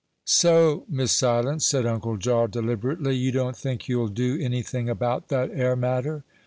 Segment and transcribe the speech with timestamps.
[0.25, 5.27] "So, Miss Silence," said Uncle Jaw, deliberately, "you don't think you'll do any thing about
[5.27, 6.23] that 'ere matter."